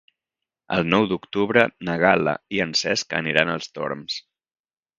[0.77, 4.21] El nou d'octubre na Gal·la i en Cesc aniran als Torms.